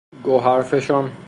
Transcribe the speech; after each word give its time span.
گوهرفشان 0.23 1.11